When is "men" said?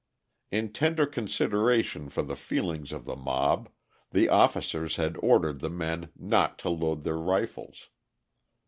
5.69-6.09